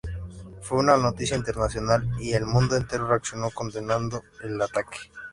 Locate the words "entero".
2.75-3.05